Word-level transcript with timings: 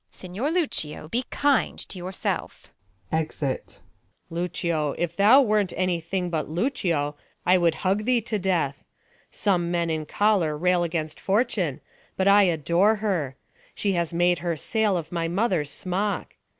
Beat. 0.09 0.15
Signior 0.17 0.49
Lucio, 0.49 1.07
be 1.09 1.25
kind 1.29 1.77
to 1.87 1.99
your 1.99 2.11
self! 2.11 2.71
[Exit. 3.11 3.81
Luc. 4.31 4.45
Lucio, 4.55 4.93
if 4.97 5.15
thou 5.15 5.43
were't 5.43 5.73
any 5.77 5.99
thing 6.01 6.31
but 6.31 6.49
Lucio, 6.49 7.15
I 7.45 7.59
would 7.59 7.75
hug 7.85 8.05
thee 8.05 8.19
to 8.21 8.39
death. 8.39 8.83
Some 9.29 9.69
men 9.69 9.91
in 9.91 10.07
choler 10.07 10.57
Rail 10.57 10.81
against 10.81 11.19
fortune, 11.19 11.81
but 12.17 12.27
I 12.27 12.41
adore 12.45 12.95
her: 12.95 13.35
She 13.75 13.91
has 13.93 14.11
made 14.11 14.39
her 14.39 14.57
sail 14.57 14.97
of 14.97 15.11
my 15.11 15.27
mother's 15.27 15.69
smock. 15.69 16.35